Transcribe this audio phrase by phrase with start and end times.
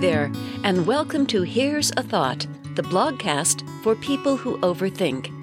[0.00, 0.30] there,
[0.62, 5.34] and welcome to Here's a Thought, the blogcast for people who overthink.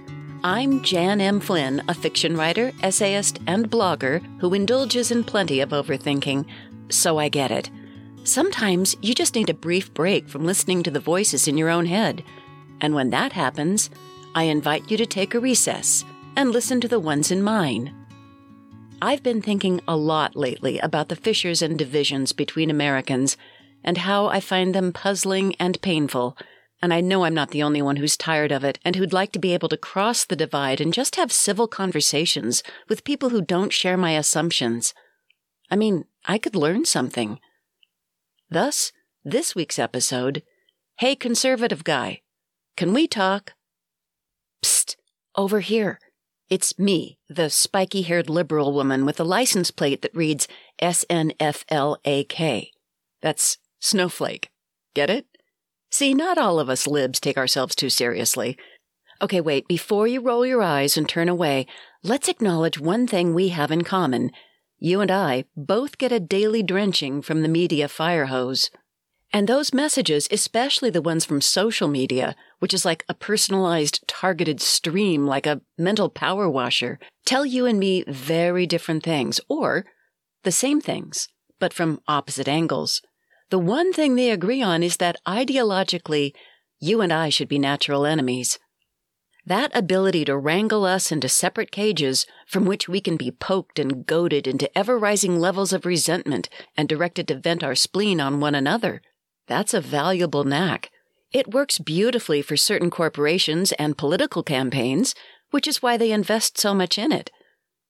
[0.46, 1.42] I'm Jan M.
[1.42, 6.46] Flynn, a fiction writer, essayist, and blogger who indulges in plenty of overthinking,
[6.88, 7.70] so I get it.
[8.24, 11.86] Sometimes you just need a brief break from listening to the voices in your own
[11.86, 12.24] head.
[12.80, 13.90] And when that happens,
[14.36, 16.06] I invite you to take a recess
[16.38, 17.94] and listen to the ones in mine.
[19.02, 23.36] I've been thinking a lot lately about the fissures and divisions between Americans
[23.86, 26.38] and how I find them puzzling and painful.
[26.82, 29.32] And I know I'm not the only one who's tired of it and who'd like
[29.34, 33.42] to be able to cross the divide and just have civil conversations with people who
[33.42, 34.94] don't share my assumptions.
[35.72, 37.40] I mean, I could learn something.
[38.50, 38.92] Thus,
[39.24, 40.44] this week's episode
[40.98, 42.22] Hey, conservative guy,
[42.78, 43.54] can we talk?
[44.64, 44.96] Psst,
[45.36, 46.00] over here.
[46.50, 50.48] It's me, the spiky haired liberal woman with a license plate that reads
[50.82, 52.70] SNFLAK.
[53.22, 54.50] That's Snowflake.
[54.96, 55.28] Get it?
[55.92, 58.58] See, not all of us libs take ourselves too seriously.
[59.22, 61.68] Okay, wait, before you roll your eyes and turn away,
[62.02, 64.32] let's acknowledge one thing we have in common.
[64.80, 68.72] You and I both get a daily drenching from the media fire hose.
[69.32, 74.62] And those messages, especially the ones from social media, which is like a personalized, targeted
[74.62, 79.86] stream, like a mental power washer, tell you and me very different things, or
[80.42, 81.28] the same things,
[81.60, 83.04] but from opposite angles.
[83.50, 86.34] The one thing they agree on is that ideologically,
[86.80, 88.60] you and I should be natural enemies.
[89.46, 94.06] That ability to wrangle us into separate cages from which we can be poked and
[94.06, 98.56] goaded into ever rising levels of resentment and directed to vent our spleen on one
[98.56, 99.04] another.
[99.48, 100.90] That's a valuable knack.
[101.32, 105.14] It works beautifully for certain corporations and political campaigns,
[105.52, 107.30] which is why they invest so much in it.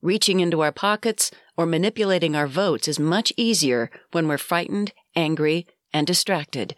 [0.01, 5.67] Reaching into our pockets or manipulating our votes is much easier when we're frightened, angry,
[5.93, 6.75] and distracted.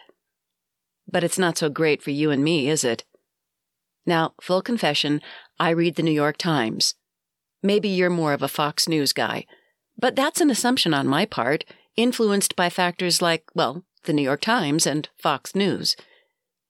[1.07, 3.03] But it's not so great for you and me, is it?
[4.05, 5.21] Now, full confession,
[5.59, 6.95] I read the New York Times.
[7.63, 9.45] Maybe you're more of a Fox News guy,
[9.97, 11.65] but that's an assumption on my part,
[11.95, 15.95] influenced by factors like, well, the New York Times and Fox News.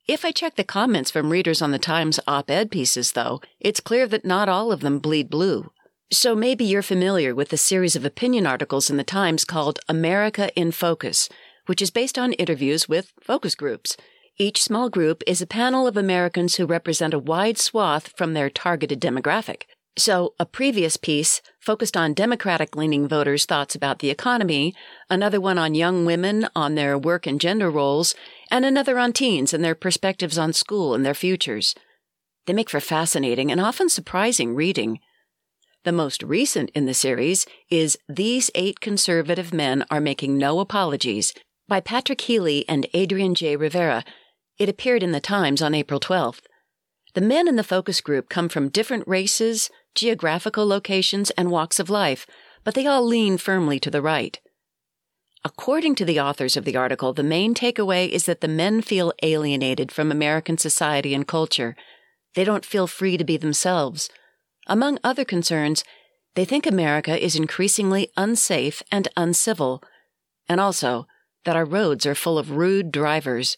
[0.08, 3.82] If I check the comments from readers on the Times op ed pieces, though, it's
[3.82, 5.72] clear that not all of them bleed blue.
[6.12, 10.50] So maybe you're familiar with the series of opinion articles in the Times called America
[10.56, 11.28] in Focus,
[11.68, 13.96] which is based on interviews with focus groups.
[14.38, 18.50] Each small group is a panel of Americans who represent a wide swath from their
[18.50, 19.64] targeted demographic.
[19.98, 24.76] So, a previous piece focused on Democratic leaning voters' thoughts about the economy,
[25.10, 28.14] another one on young women on their work and gender roles,
[28.52, 31.74] and another on teens and their perspectives on school and their futures.
[32.46, 35.00] They make for fascinating and often surprising reading.
[35.84, 41.34] The most recent in the series is These Eight Conservative Men Are Making No Apologies
[41.68, 43.56] by Patrick Healy and Adrian J.
[43.56, 44.04] Rivera.
[44.58, 46.42] It appeared in the Times on April 12th.
[47.14, 51.90] The men in the focus group come from different races, geographical locations, and walks of
[51.90, 52.26] life,
[52.64, 54.40] but they all lean firmly to the right.
[55.44, 59.14] According to the authors of the article, the main takeaway is that the men feel
[59.22, 61.76] alienated from American society and culture.
[62.34, 64.10] They don't feel free to be themselves.
[64.68, 65.84] Among other concerns,
[66.36, 69.82] they think America is increasingly unsafe and uncivil,
[70.48, 71.08] and also
[71.48, 73.56] that our roads are full of rude drivers.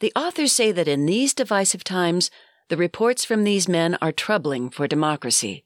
[0.00, 2.30] The authors say that in these divisive times,
[2.70, 5.62] the reports from these men are troubling for democracy.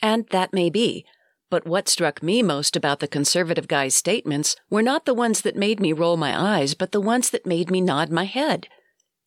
[0.00, 1.04] And that may be,
[1.50, 5.56] but what struck me most about the conservative guy's statements were not the ones that
[5.56, 8.68] made me roll my eyes, but the ones that made me nod my head.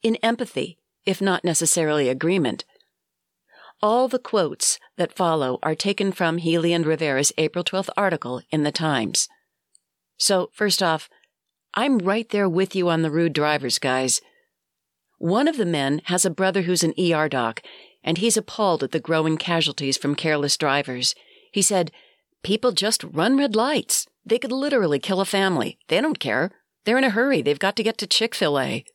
[0.02, 2.64] In empathy, if not necessarily agreement.
[3.82, 8.64] All the quotes that follow are taken from Healy and Rivera's April 12th article in
[8.64, 9.28] the Times.
[10.20, 11.10] So, first off,
[11.74, 14.22] I'm right there with you on the rude drivers, guys.
[15.18, 17.62] One of the men has a brother who's an ER doc,
[18.04, 21.16] and he's appalled at the growing casualties from careless drivers.
[21.52, 21.92] He said,
[22.44, 24.08] People just run red lights.
[24.26, 25.78] They could literally kill a family.
[25.88, 26.52] They don't care.
[26.86, 27.42] They're in a hurry.
[27.42, 28.86] They've got to get to Chick fil A.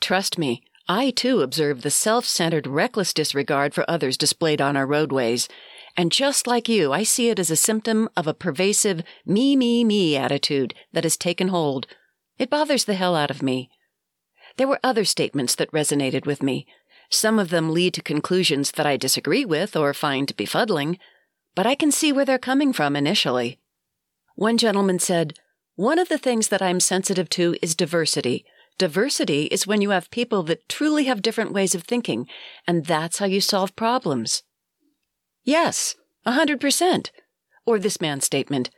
[0.00, 4.86] Trust me, I too observe the self centered, reckless disregard for others displayed on our
[4.86, 5.48] roadways.
[5.96, 9.84] And just like you, I see it as a symptom of a pervasive me, me,
[9.84, 11.86] me attitude that has taken hold.
[12.38, 13.70] It bothers the hell out of me.
[14.56, 16.66] There were other statements that resonated with me.
[17.10, 20.98] Some of them lead to conclusions that I disagree with or find befuddling,
[21.54, 23.60] but I can see where they're coming from initially.
[24.34, 25.34] One gentleman said,
[25.76, 28.44] One of the things that I'm sensitive to is diversity.
[28.78, 32.26] Diversity is when you have people that truly have different ways of thinking,
[32.66, 34.42] and that's how you solve problems.
[35.44, 35.94] Yes,
[36.24, 37.10] a hundred percent.
[37.66, 38.70] Or this man's statement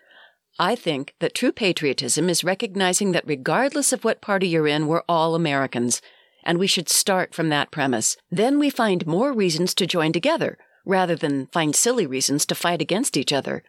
[0.58, 5.02] I think that true patriotism is recognizing that regardless of what party you're in, we're
[5.08, 6.00] all Americans,
[6.44, 8.16] and we should start from that premise.
[8.30, 12.80] Then we find more reasons to join together rather than find silly reasons to fight
[12.80, 13.64] against each other.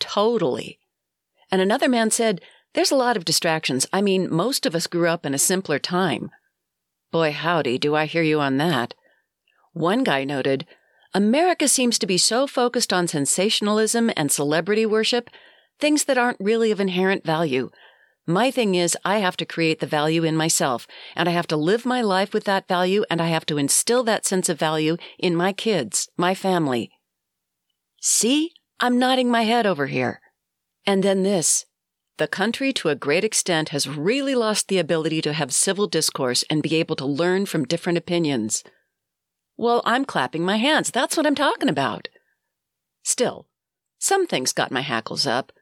[0.00, 0.80] Totally.
[1.52, 2.40] And another man said,
[2.72, 3.86] There's a lot of distractions.
[3.92, 6.30] I mean, most of us grew up in a simpler time.
[7.12, 8.94] Boy, howdy, do I hear you on that.
[9.74, 10.66] One guy noted,
[11.14, 15.30] America seems to be so focused on sensationalism and celebrity worship,
[15.78, 17.70] things that aren't really of inherent value.
[18.26, 21.56] My thing is, I have to create the value in myself, and I have to
[21.56, 24.96] live my life with that value, and I have to instill that sense of value
[25.16, 26.90] in my kids, my family.
[28.00, 28.52] See?
[28.80, 30.20] I'm nodding my head over here.
[30.84, 31.64] And then this.
[32.18, 36.44] The country, to a great extent, has really lost the ability to have civil discourse
[36.50, 38.64] and be able to learn from different opinions.
[39.56, 40.90] Well, I'm clapping my hands.
[40.90, 42.08] That's what I'm talking about.
[43.02, 43.46] Still,
[43.98, 45.52] some things got my hackles up.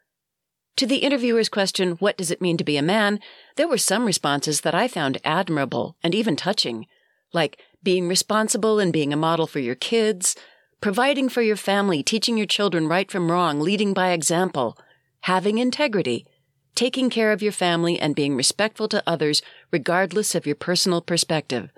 [0.76, 3.20] To the interviewer's question, What does it mean to be a man?
[3.56, 6.86] there were some responses that I found admirable and even touching,
[7.34, 10.34] like being responsible and being a model for your kids,
[10.80, 14.78] providing for your family, teaching your children right from wrong, leading by example,
[15.22, 16.26] having integrity,
[16.74, 21.70] taking care of your family, and being respectful to others regardless of your personal perspective.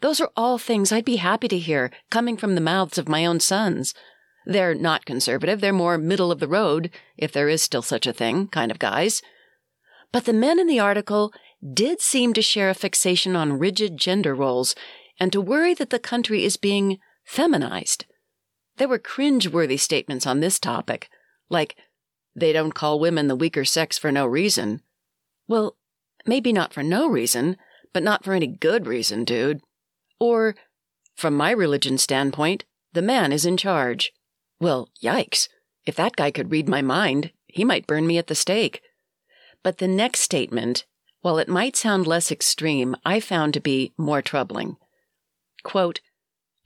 [0.00, 3.26] Those are all things I'd be happy to hear coming from the mouths of my
[3.26, 3.94] own sons.
[4.46, 8.12] They're not conservative, they're more middle of the road, if there is still such a
[8.12, 9.22] thing, kind of guys.
[10.12, 11.32] But the men in the article
[11.74, 14.74] did seem to share a fixation on rigid gender roles
[15.18, 18.06] and to worry that the country is being feminized.
[18.78, 21.10] There were cringe-worthy statements on this topic,
[21.50, 21.76] like,
[22.34, 24.80] they don't call women the weaker sex for no reason.
[25.46, 25.76] Well,
[26.24, 27.56] maybe not for no reason,
[27.92, 29.60] but not for any good reason, dude.
[30.20, 30.54] Or,
[31.16, 34.12] from my religion standpoint, the man is in charge.
[34.60, 35.48] Well, yikes.
[35.86, 38.82] If that guy could read my mind, he might burn me at the stake.
[39.62, 40.84] But the next statement,
[41.22, 44.76] while it might sound less extreme, I found to be more troubling.
[45.62, 46.00] Quote,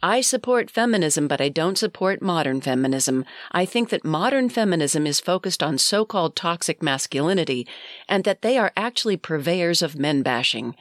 [0.03, 3.25] I support feminism, but I don't support modern feminism.
[3.53, 7.67] I think that modern feminism is focused on so called toxic masculinity
[8.07, 10.75] and that they are actually purveyors of men bashing.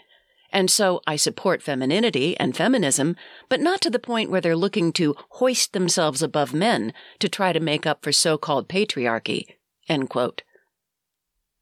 [0.53, 3.15] And so I support femininity and feminism,
[3.50, 7.51] but not to the point where they're looking to hoist themselves above men to try
[7.51, 9.45] to make up for so called patriarchy.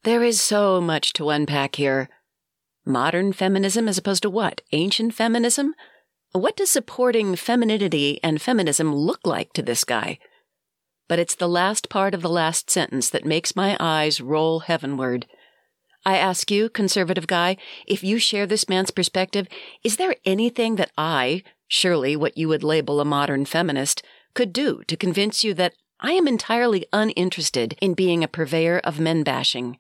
[0.04, 2.10] There is so much to unpack here.
[2.86, 4.62] Modern feminism as opposed to what?
[4.74, 5.74] Ancient feminism?
[6.34, 10.20] What does supporting femininity and feminism look like to this guy?
[11.08, 15.28] But it's the last part of the last sentence that makes my eyes roll heavenward.
[16.04, 19.48] I ask you, conservative guy, if you share this man's perspective,
[19.84, 24.02] is there anything that I, surely what you would label a modern feminist,
[24.34, 29.00] could do to convince you that I am entirely uninterested in being a purveyor of
[29.00, 29.78] men bashing?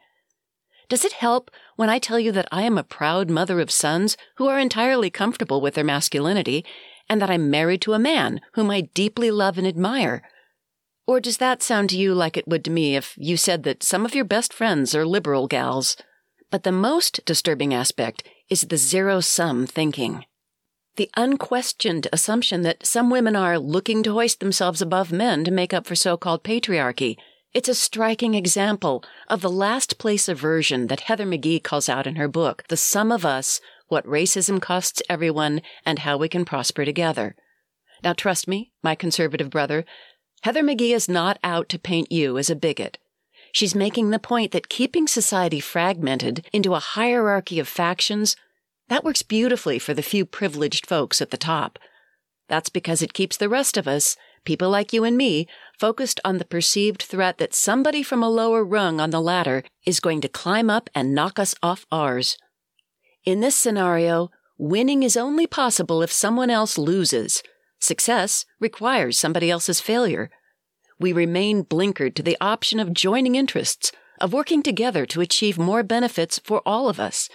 [0.89, 4.15] Does it help when I tell you that I am a proud mother of sons
[4.35, 6.63] who are entirely comfortable with their masculinity,
[7.09, 10.21] and that I'm married to a man whom I deeply love and admire?
[11.07, 13.81] Or does that sound to you like it would to me if you said that
[13.81, 15.97] some of your best friends are liberal gals?
[16.51, 20.25] But the most disturbing aspect is the zero sum thinking.
[20.97, 25.73] The unquestioned assumption that some women are looking to hoist themselves above men to make
[25.73, 27.17] up for so called patriarchy
[27.53, 32.15] it's a striking example of the last place aversion that Heather McGhee calls out in
[32.15, 36.85] her book, The Sum of Us What Racism Costs Everyone and How We Can Prosper
[36.85, 37.35] Together.
[38.05, 39.83] Now, trust me, my conservative brother,
[40.43, 42.97] Heather McGhee is not out to paint you as a bigot.
[43.51, 48.35] She's making the point that keeping society fragmented into a hierarchy of factions,
[48.87, 51.79] that works beautifully for the few privileged folks at the top.
[52.47, 55.47] That's because it keeps the rest of us people like you and me,
[55.79, 59.99] focused on the perceived threat that somebody from a lower rung on the ladder is
[59.99, 62.37] going to climb up and knock us off ours.
[63.23, 67.43] In this scenario, winning is only possible if someone else loses.
[67.79, 70.29] Success requires somebody else's failure.
[71.01, 75.81] We remain blinkered to the option of joining interests, of working together to achieve more
[75.81, 77.27] benefits for all of us.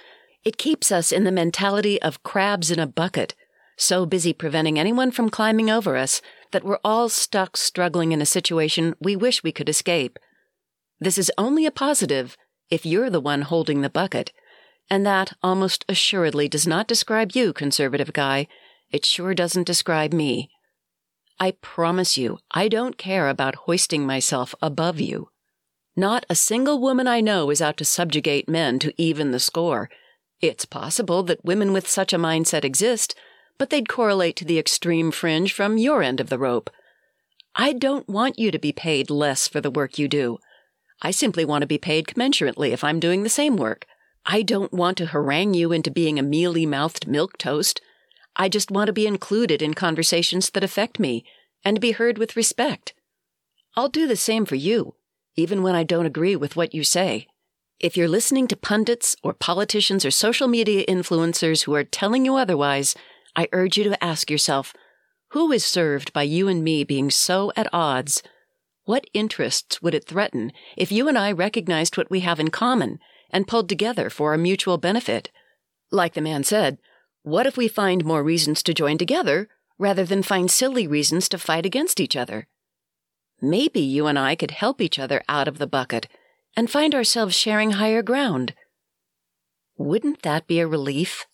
[0.44, 3.34] It keeps us in the mentality of crabs in a bucket,
[3.76, 8.26] so busy preventing anyone from climbing over us that we're all stuck struggling in a
[8.26, 10.16] situation we wish we could escape.
[11.00, 12.36] This is only a positive
[12.70, 14.32] if you're the one holding the bucket,
[14.88, 18.46] and that almost assuredly does not describe you, conservative guy.
[18.92, 20.50] It sure doesn't describe me.
[21.38, 25.28] I promise you, I don't care about hoisting myself above you.
[25.94, 29.90] Not a single woman I know is out to subjugate men to even the score.
[30.40, 33.14] It's possible that women with such a mindset exist,
[33.58, 36.70] but they'd correlate to the extreme fringe from your end of the rope.
[37.54, 40.38] I don't want you to be paid less for the work you do.
[41.00, 43.86] I simply want to be paid commensurately if I'm doing the same work.
[44.26, 47.80] I don't want to harangue you into being a mealy mouthed milquetoast.
[48.36, 51.24] I just want to be included in conversations that affect me
[51.64, 52.92] and be heard with respect.
[53.74, 54.94] I'll do the same for you,
[55.36, 57.26] even when I don't agree with what you say.
[57.80, 62.36] If you're listening to pundits or politicians or social media influencers who are telling you
[62.36, 62.94] otherwise,
[63.34, 64.74] I urge you to ask yourself
[65.30, 68.22] who is served by you and me being so at odds?
[68.84, 73.00] What interests would it threaten if you and I recognized what we have in common
[73.30, 75.30] and pulled together for our mutual benefit?
[75.90, 76.78] Like the man said,
[77.26, 79.48] what if we find more reasons to join together
[79.80, 82.46] rather than find silly reasons to fight against each other?
[83.42, 86.06] Maybe you and I could help each other out of the bucket
[86.56, 88.54] and find ourselves sharing higher ground.
[89.76, 91.26] Wouldn't that be a relief?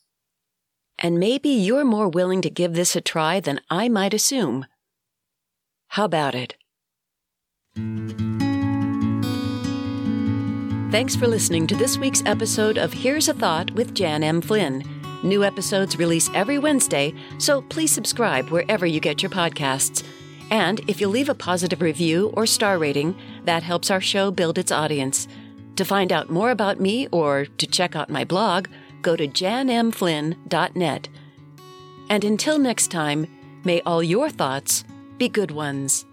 [0.99, 4.65] And maybe you're more willing to give this a try than I might assume.
[5.89, 6.55] How about it?
[10.91, 14.41] Thanks for listening to this week's episode of Here's a Thought with Jan M.
[14.41, 14.92] Flynn.
[15.23, 20.05] New episodes release every Wednesday, so please subscribe wherever you get your podcasts.
[20.51, 24.59] And if you leave a positive review or star rating, that helps our show build
[24.59, 25.29] its audience.
[25.77, 28.69] To find out more about me or to check out my blog,
[29.01, 31.09] go to janmflynn.net.
[32.11, 33.27] And until next time,
[33.65, 34.85] may all your thoughts
[35.19, 36.05] be good ones.